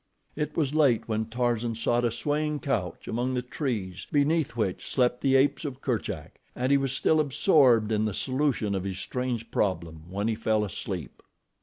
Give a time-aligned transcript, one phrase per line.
[0.35, 5.21] It was late when Tarzan sought a swaying couch among the trees beneath which slept
[5.21, 9.51] the apes of Kerchak, and he was still absorbed in the solution of his strange
[9.51, 11.21] problem when he fell asleep.